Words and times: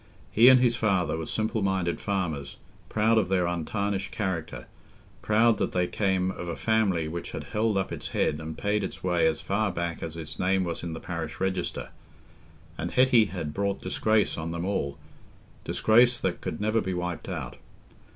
He 0.31 0.47
and 0.49 0.59
his 0.59 0.75
father 0.75 1.15
were 1.15 1.27
simple 1.27 1.61
minded 1.61 2.01
farmers, 2.01 2.57
proud 2.89 3.19
of 3.19 3.29
their 3.29 3.45
untarnished 3.45 4.11
character, 4.11 4.65
proud 5.21 5.59
that 5.59 5.73
they 5.73 5.85
came 5.85 6.31
of 6.31 6.47
a 6.47 6.55
family 6.55 7.07
which 7.07 7.33
had 7.33 7.43
held 7.43 7.77
up 7.77 7.91
its 7.91 8.07
head 8.07 8.39
and 8.39 8.57
paid 8.57 8.83
its 8.83 9.03
way 9.03 9.27
as 9.27 9.41
far 9.41 9.71
back 9.71 10.01
as 10.01 10.17
its 10.17 10.39
name 10.39 10.63
was 10.63 10.81
in 10.81 10.93
the 10.93 10.99
parish 10.99 11.39
register; 11.39 11.89
and 12.79 12.89
Hetty 12.93 13.25
had 13.25 13.53
brought 13.53 13.79
disgrace 13.83 14.39
on 14.39 14.49
them 14.49 14.65
all—disgrace 14.65 16.19
that 16.21 16.41
could 16.41 16.59
never 16.59 16.81
be 16.81 16.95
wiped 16.95 17.29
out. 17.29 17.57